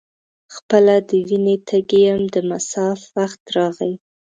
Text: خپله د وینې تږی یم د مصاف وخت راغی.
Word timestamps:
خپله 0.55 0.95
د 1.09 1.11
وینې 1.27 1.55
تږی 1.67 2.01
یم 2.05 2.21
د 2.33 2.35
مصاف 2.49 2.99
وخت 3.17 3.41
راغی. 3.55 3.93